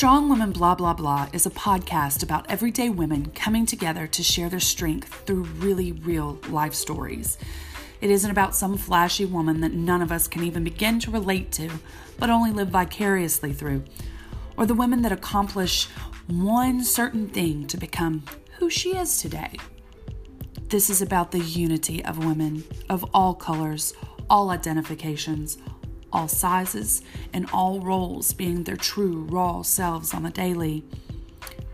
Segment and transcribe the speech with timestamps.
[0.00, 4.48] Strong Women Blah Blah Blah is a podcast about everyday women coming together to share
[4.48, 7.36] their strength through really real life stories.
[8.00, 11.52] It isn't about some flashy woman that none of us can even begin to relate
[11.52, 11.68] to,
[12.18, 13.84] but only live vicariously through,
[14.56, 15.86] or the women that accomplish
[16.28, 18.24] one certain thing to become
[18.58, 19.52] who she is today.
[20.68, 23.92] This is about the unity of women of all colors,
[24.30, 25.58] all identifications,
[26.12, 30.84] all sizes, and all roles being their true, raw selves on the daily.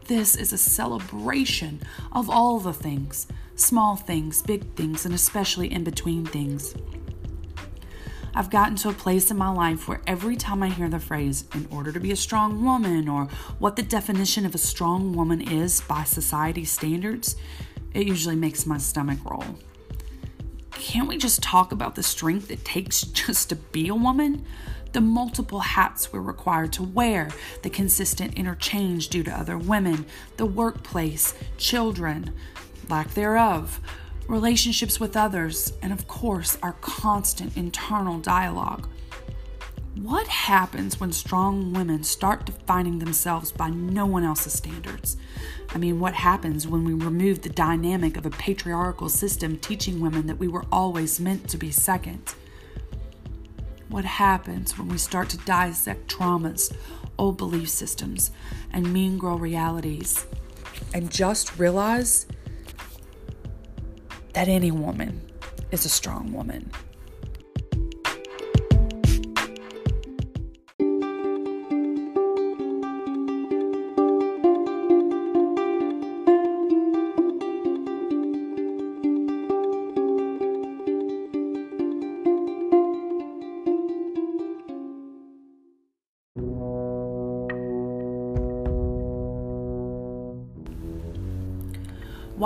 [0.06, 1.80] This is a celebration
[2.12, 6.74] of all the things small things, big things, and especially in between things.
[8.34, 11.46] I've gotten to a place in my life where every time I hear the phrase,
[11.55, 13.24] in order to be a strong woman, or
[13.58, 17.36] what the definition of a strong woman is by society standards,
[17.94, 19.56] it usually makes my stomach roll
[20.86, 24.46] can't we just talk about the strength it takes just to be a woman?
[24.92, 27.30] The multiple hats we're required to wear,
[27.62, 32.33] the consistent interchange due to other women, the workplace, children,
[32.88, 33.80] lack thereof,
[34.28, 38.89] relationships with others, and of course, our constant internal dialogue.
[40.02, 45.16] What happens when strong women start defining themselves by no one else's standards?
[45.70, 50.27] I mean, what happens when we remove the dynamic of a patriarchal system teaching women
[50.27, 52.34] that we were always meant to be second?
[53.89, 56.77] What happens when we start to dissect traumas,
[57.19, 58.33] old belief systems,
[58.74, 60.27] and mean girl realities
[60.92, 62.27] and just realize
[64.34, 65.22] that any woman
[65.70, 66.70] is a strong woman?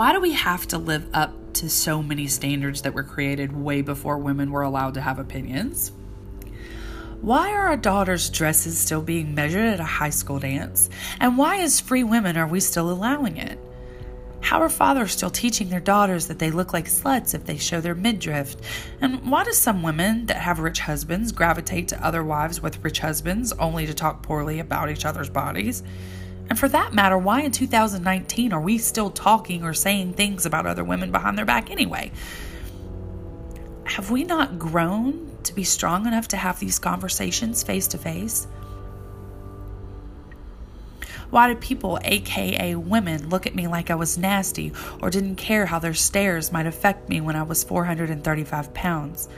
[0.00, 3.82] Why do we have to live up to so many standards that were created way
[3.82, 5.92] before women were allowed to have opinions?
[7.20, 10.88] Why are our daughters' dresses still being measured at a high school dance?
[11.20, 13.58] And why, as free women, are we still allowing it?
[14.40, 17.82] How are fathers still teaching their daughters that they look like sluts if they show
[17.82, 18.56] their midriff?
[19.02, 23.00] And why do some women that have rich husbands gravitate to other wives with rich
[23.00, 25.82] husbands only to talk poorly about each other's bodies?
[26.50, 30.66] And for that matter, why in 2019 are we still talking or saying things about
[30.66, 32.10] other women behind their back anyway?
[33.84, 38.48] Have we not grown to be strong enough to have these conversations face to face?
[41.30, 45.66] Why did people, aka women, look at me like I was nasty or didn't care
[45.66, 49.28] how their stares might affect me when I was 435 pounds?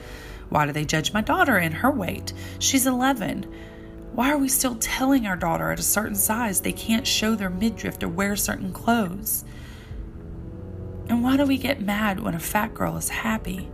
[0.49, 2.33] Why do they judge my daughter in her weight?
[2.59, 3.47] She's 11.
[4.15, 7.49] Why are we still telling our daughter at a certain size they can't show their
[7.49, 9.43] midriff or wear certain clothes?
[11.09, 13.71] And why do we get mad when a fat girl is happy?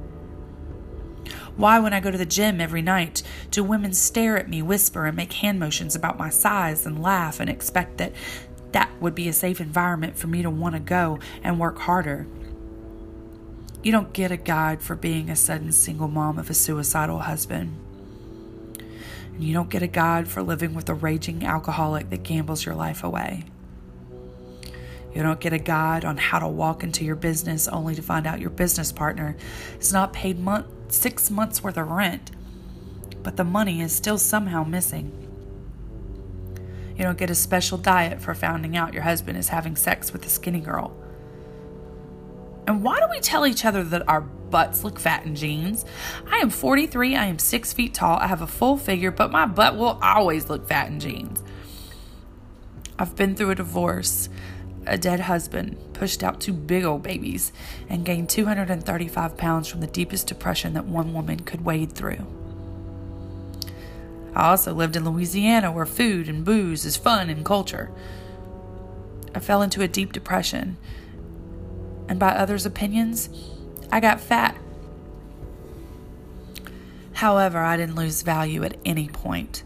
[1.56, 5.06] Why, when I go to the gym every night, do women stare at me, whisper,
[5.06, 8.12] and make hand motions about my size and laugh and expect that
[8.70, 12.28] that would be a safe environment for me to want to go and work harder?
[13.82, 17.76] You don't get a guide for being a sudden single mom of a suicidal husband.
[19.38, 22.75] And you don't get a guide for living with a raging alcoholic that gambles your
[22.75, 23.44] life away.
[25.15, 28.26] You don't get a guide on how to walk into your business only to find
[28.26, 29.37] out your business partner
[29.78, 32.32] is not paid month, six months worth of rent,
[33.22, 35.12] but the money is still somehow missing.
[36.97, 40.26] You don't get a special diet for finding out your husband is having sex with
[40.26, 40.97] a skinny girl.
[42.69, 45.84] And why do we tell each other that our butts look fat in jeans.
[46.31, 49.47] I am 43, I am six feet tall, I have a full figure, but my
[49.47, 51.43] butt will always look fat in jeans.
[52.99, 54.29] I've been through a divorce,
[54.87, 57.53] a dead husband, pushed out two big old babies,
[57.89, 62.27] and gained 235 pounds from the deepest depression that one woman could wade through.
[64.35, 67.91] I also lived in Louisiana where food and booze is fun and culture.
[69.35, 70.76] I fell into a deep depression,
[72.08, 73.28] and by others' opinions,
[73.93, 74.56] I got fat.
[77.14, 79.64] However, I didn't lose value at any point.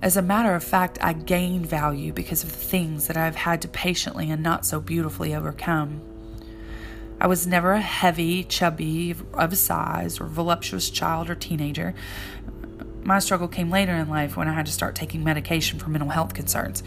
[0.00, 3.60] As a matter of fact, I gained value because of the things that I've had
[3.62, 6.00] to patiently and not so beautifully overcome.
[7.20, 11.94] I was never a heavy, chubby, of a size, or voluptuous child or teenager.
[13.02, 16.10] My struggle came later in life when I had to start taking medication for mental
[16.10, 16.84] health concerns.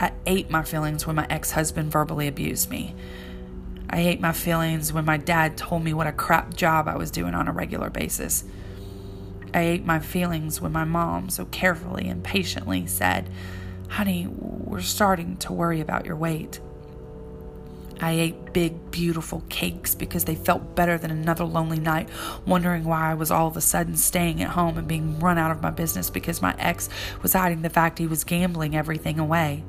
[0.00, 2.94] I ate my feelings when my ex husband verbally abused me.
[3.90, 7.10] I ate my feelings when my dad told me what a crap job I was
[7.10, 8.44] doing on a regular basis.
[9.54, 13.30] I ate my feelings when my mom so carefully and patiently said,
[13.88, 16.60] Honey, we're starting to worry about your weight.
[18.00, 22.08] I ate big, beautiful cakes because they felt better than another lonely night,
[22.46, 25.50] wondering why I was all of a sudden staying at home and being run out
[25.50, 26.88] of my business because my ex
[27.22, 29.64] was hiding the fact he was gambling everything away.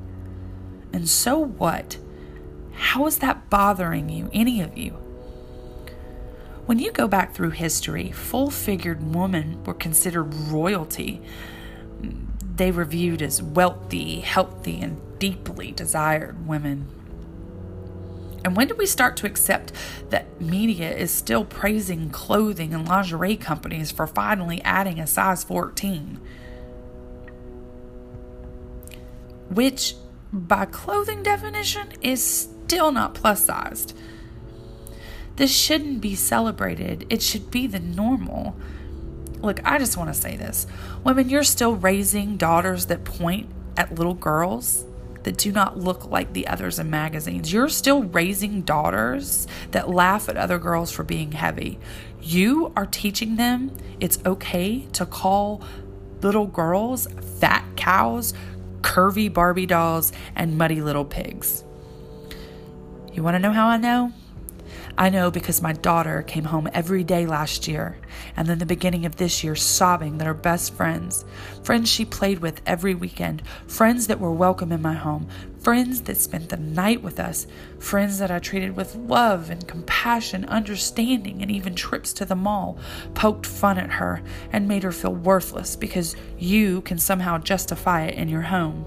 [0.94, 1.98] And so what?
[2.74, 4.92] How is that bothering you, any of you?
[6.66, 11.22] When you go back through history, full figured women were considered royalty.
[12.56, 16.88] They were viewed as wealthy, healthy, and deeply desired women.
[18.46, 19.74] And when do we start to accept
[20.10, 26.20] that media is still praising clothing and lingerie companies for finally adding a size 14?
[29.50, 29.96] Which,
[30.32, 33.98] by clothing definition, is still not plus sized.
[35.36, 38.56] This shouldn't be celebrated, it should be the normal.
[39.42, 40.68] Look, I just want to say this.
[41.04, 44.86] Women, you're still raising daughters that point at little girls
[45.24, 47.52] that do not look like the others in magazines.
[47.52, 51.80] You're still raising daughters that laugh at other girls for being heavy.
[52.22, 55.62] You are teaching them it's okay to call
[56.22, 57.08] little girls
[57.40, 58.34] fat cows,
[58.82, 61.64] curvy Barbie dolls, and muddy little pigs.
[63.14, 64.14] You want to know how I know?
[65.00, 67.96] I know because my daughter came home every day last year
[68.36, 71.24] and then the beginning of this year sobbing that her best friends,
[71.64, 75.30] friends she played with every weekend, friends that were welcome in my home,
[75.62, 77.48] friends that spent the night with us,
[77.80, 82.78] friends that I treated with love and compassion, understanding, and even trips to the mall,
[83.14, 88.16] poked fun at her and made her feel worthless because you can somehow justify it
[88.16, 88.86] in your home.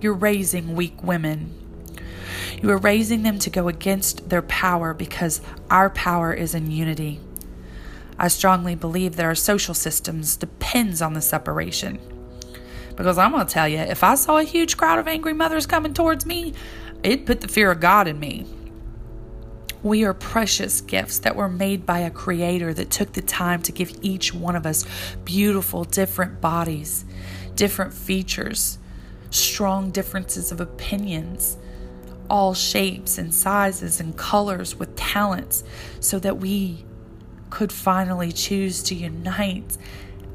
[0.00, 1.59] You're raising weak women
[2.62, 7.20] you are raising them to go against their power because our power is in unity.
[8.18, 11.98] I strongly believe that our social systems depends on the separation.
[12.96, 15.66] Because I'm going to tell you, if I saw a huge crowd of angry mothers
[15.66, 16.52] coming towards me,
[17.02, 18.46] it put the fear of God in me.
[19.82, 23.72] We are precious gifts that were made by a creator that took the time to
[23.72, 24.84] give each one of us
[25.24, 27.06] beautiful, different bodies,
[27.54, 28.76] different features,
[29.30, 31.56] strong differences of opinions,
[32.30, 35.64] all shapes and sizes and colors with talents
[35.98, 36.84] so that we
[37.50, 39.76] could finally choose to unite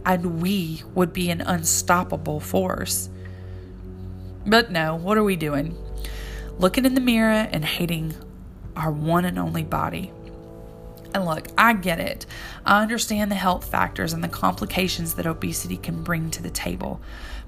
[0.05, 3.09] and we would be an unstoppable force.
[4.45, 5.75] But no, what are we doing?
[6.59, 8.13] Looking in the mirror and hating
[8.75, 10.11] our one and only body.
[11.15, 12.25] And look, I get it.
[12.65, 16.99] I understand the health factors and the complications that obesity can bring to the table.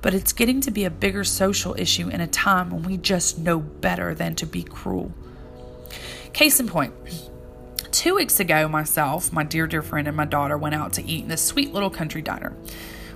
[0.02, 3.38] But it's getting to be a bigger social issue in a time when we just
[3.38, 5.12] know better than to be cruel.
[6.32, 6.94] Case in point,
[7.92, 11.24] two weeks ago, myself, my dear, dear friend, and my daughter went out to eat
[11.24, 12.56] in this sweet little country diner.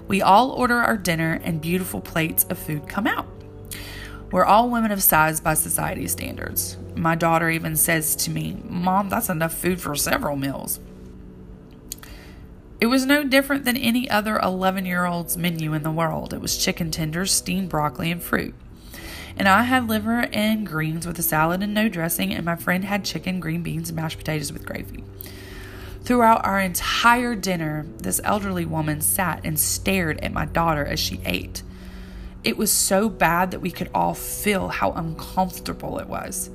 [0.10, 3.28] We all order our dinner, and beautiful plates of food come out.
[4.32, 6.76] We're all women of size by society standards.
[7.02, 10.80] My daughter even says to me, Mom, that's enough food for several meals.
[12.80, 16.32] It was no different than any other 11 year old's menu in the world.
[16.32, 18.54] It was chicken tenders, steamed broccoli, and fruit.
[19.36, 22.86] And I had liver and greens with a salad and no dressing, and my friend
[22.86, 25.04] had chicken, green beans, and mashed potatoes with gravy.
[26.04, 31.20] Throughout our entire dinner, this elderly woman sat and stared at my daughter as she
[31.26, 31.64] ate.
[32.44, 36.52] It was so bad that we could all feel how uncomfortable it was.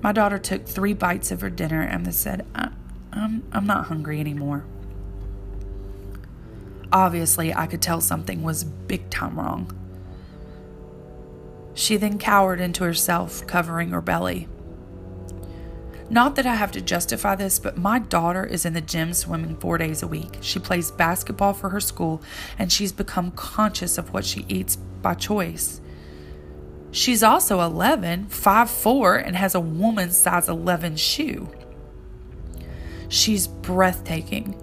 [0.00, 4.20] My daughter took three bites of her dinner and then said, I'm, I'm not hungry
[4.20, 4.64] anymore.
[6.92, 9.74] Obviously, I could tell something was big time wrong.
[11.74, 14.48] She then cowered into herself, covering her belly.
[16.10, 19.56] Not that I have to justify this, but my daughter is in the gym swimming
[19.56, 20.38] four days a week.
[20.40, 22.22] She plays basketball for her school,
[22.58, 25.82] and she's become conscious of what she eats by choice.
[26.90, 31.50] She's also 11, 5'4, and has a woman's size 11 shoe.
[33.08, 34.54] She's breathtaking,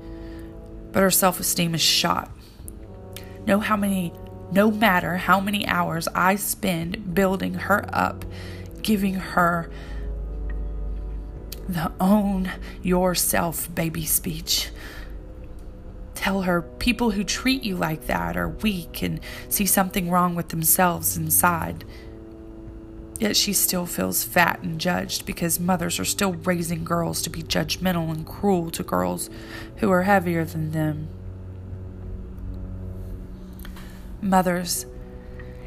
[0.92, 2.32] but her self esteem is shot.
[3.46, 4.14] Know how many,
[4.52, 8.26] no matter how many hours I spend building her up,
[8.82, 9.70] giving her
[11.68, 12.52] the own
[12.82, 14.70] yourself baby speech.
[16.14, 20.50] Tell her people who treat you like that are weak and see something wrong with
[20.50, 21.84] themselves inside.
[23.20, 27.44] Yet she still feels fat and judged because mothers are still raising girls to be
[27.44, 29.30] judgmental and cruel to girls
[29.78, 31.08] who are heavier than them.
[34.22, 34.86] Mothers,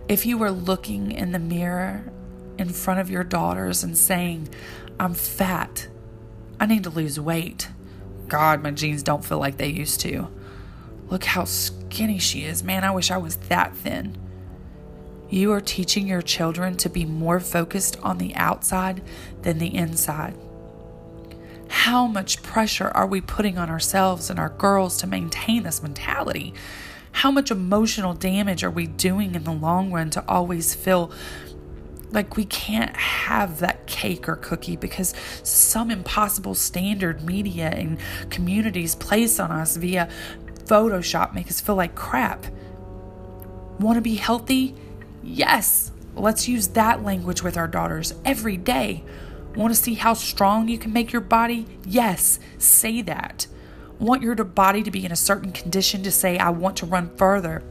[0.08, 2.12] if you were looking in the mirror
[2.58, 4.48] in front of your daughters and saying,
[5.00, 5.88] I'm fat.
[6.60, 7.68] I need to lose weight.
[8.26, 10.28] God, my jeans don't feel like they used to.
[11.08, 12.62] Look how skinny she is.
[12.62, 14.18] Man, I wish I was that thin.
[15.30, 19.02] You are teaching your children to be more focused on the outside
[19.42, 20.34] than the inside.
[21.68, 26.54] How much pressure are we putting on ourselves and our girls to maintain this mentality?
[27.12, 31.12] How much emotional damage are we doing in the long run to always feel
[32.10, 37.98] like we can't have that cake or cookie because some impossible standard media and
[38.30, 40.08] communities place on us via
[40.64, 42.46] Photoshop make us feel like crap.
[43.78, 44.74] Want to be healthy?
[45.22, 45.92] Yes.
[46.14, 49.04] Let's use that language with our daughters every day.
[49.54, 51.66] Want to see how strong you can make your body?
[51.84, 53.46] Yes, say that.
[53.98, 57.16] Want your body to be in a certain condition to say, I want to run
[57.16, 57.62] further.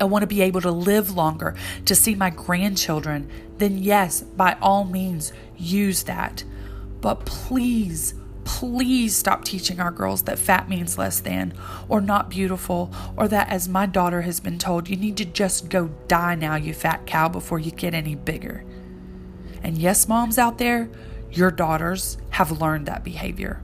[0.00, 1.54] I want to be able to live longer,
[1.86, 6.44] to see my grandchildren, then yes, by all means, use that.
[7.00, 8.14] But please,
[8.46, 11.52] please stop teaching our girls that fat means less than,
[11.88, 15.68] or not beautiful, or that, as my daughter has been told, you need to just
[15.68, 18.64] go die now, you fat cow, before you get any bigger.
[19.62, 20.88] And yes, moms out there,
[21.30, 23.62] your daughters have learned that behavior.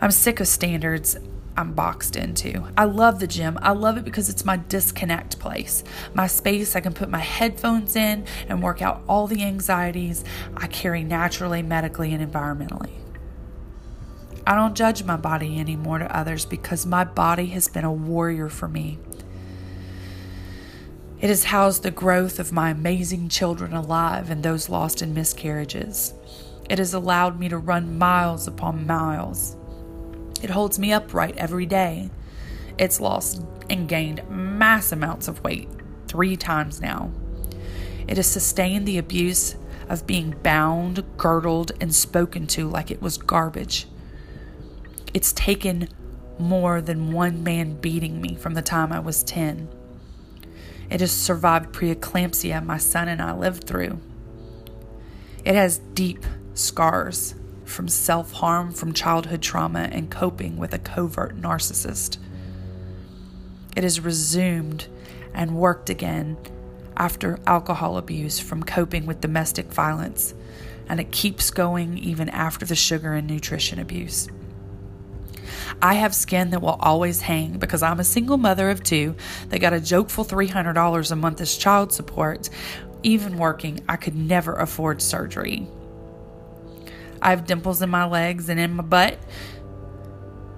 [0.00, 1.16] I'm sick of standards
[1.56, 2.66] I'm boxed into.
[2.76, 3.58] I love the gym.
[3.62, 7.96] I love it because it's my disconnect place, my space I can put my headphones
[7.96, 10.24] in and work out all the anxieties
[10.56, 13.03] I carry naturally, medically, and environmentally.
[14.46, 18.48] I don't judge my body anymore to others because my body has been a warrior
[18.48, 18.98] for me.
[21.20, 26.12] It has housed the growth of my amazing children alive and those lost in miscarriages.
[26.68, 29.56] It has allowed me to run miles upon miles
[30.44, 32.10] it holds me upright every day.
[32.76, 35.70] It's lost and gained mass amounts of weight
[36.06, 37.12] three times now.
[38.06, 39.56] It has sustained the abuse
[39.88, 43.86] of being bound, girdled, and spoken to like it was garbage.
[45.14, 45.88] It's taken
[46.40, 49.68] more than one man beating me from the time I was 10.
[50.90, 54.00] It has survived preeclampsia my son and I lived through.
[55.44, 61.40] It has deep scars from self harm, from childhood trauma, and coping with a covert
[61.40, 62.18] narcissist.
[63.76, 64.88] It has resumed
[65.32, 66.36] and worked again
[66.96, 70.34] after alcohol abuse from coping with domestic violence,
[70.88, 74.28] and it keeps going even after the sugar and nutrition abuse.
[75.80, 79.14] I have skin that will always hang because I'm a single mother of two
[79.48, 82.48] that got a jokeful $300 a month as child support.
[83.02, 85.68] Even working, I could never afford surgery.
[87.20, 89.18] I have dimples in my legs and in my butt.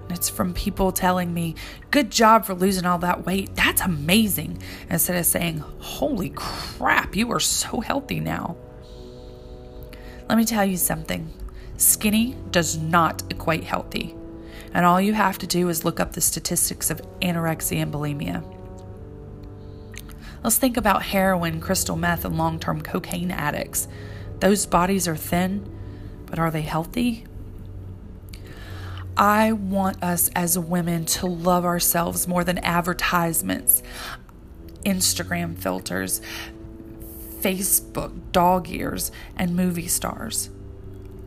[0.09, 1.55] It's from people telling me,
[1.91, 3.55] Good job for losing all that weight.
[3.55, 4.61] That's amazing.
[4.89, 8.57] Instead of saying, Holy crap, you are so healthy now.
[10.29, 11.33] Let me tell you something
[11.77, 14.15] skinny does not equate healthy.
[14.73, 18.43] And all you have to do is look up the statistics of anorexia and bulimia.
[20.43, 23.87] Let's think about heroin, crystal meth, and long term cocaine addicts.
[24.39, 25.73] Those bodies are thin
[26.27, 27.25] but are they healthy?
[29.15, 33.81] I want us as women to love ourselves more than advertisements,
[34.85, 36.21] Instagram filters,
[37.39, 40.51] Facebook, dog ears, and movie stars.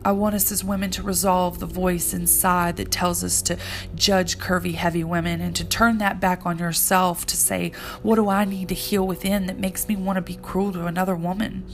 [0.03, 3.57] I want us as women to resolve the voice inside that tells us to
[3.93, 8.27] judge curvy, heavy women and to turn that back on yourself to say, What do
[8.27, 11.65] I need to heal within that makes me want to be cruel to another woman?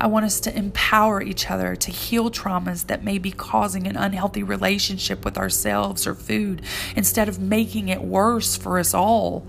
[0.00, 3.96] I want us to empower each other to heal traumas that may be causing an
[3.96, 6.62] unhealthy relationship with ourselves or food
[6.94, 9.44] instead of making it worse for us all.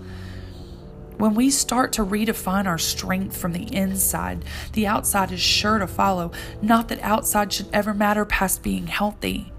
[1.20, 5.86] When we start to redefine our strength from the inside, the outside is sure to
[5.86, 6.32] follow.
[6.62, 9.52] Not that outside should ever matter past being healthy.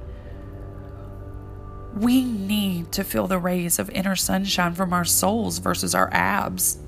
[1.96, 6.80] We need to feel the rays of inner sunshine from our souls versus our abs.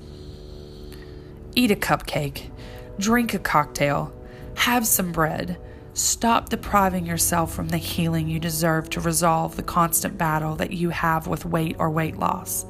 [1.53, 2.49] Eat a cupcake
[2.97, 4.11] Drink a cocktail.
[4.55, 5.59] Have some bread.
[5.93, 10.89] Stop depriving yourself from the healing you deserve to resolve the constant battle that you
[10.89, 12.65] have with weight or weight loss.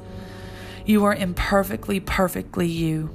[0.85, 3.09] You are imperfectly, perfectly you.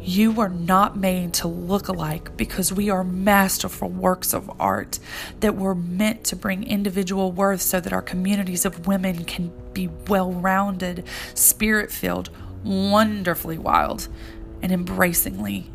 [0.00, 4.98] You were not made to look alike because we are masterful works of art
[5.40, 9.88] that were meant to bring individual worth so that our communities of women can be
[10.08, 12.30] well rounded, spirit filled,
[12.64, 14.08] wonderfully wild,
[14.60, 15.70] and embracingly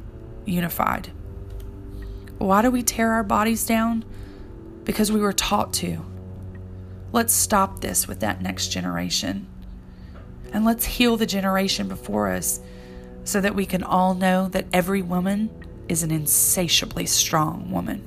[0.45, 1.11] unified.
[2.37, 4.03] Why do we tear our bodies down?
[4.83, 6.05] Because we were taught to.
[7.13, 9.47] Let's stop this with that next generation.
[10.53, 12.59] And let's heal the generation before us
[13.23, 15.49] so that we can all know that every woman
[15.89, 18.03] is an insatiably strong woman.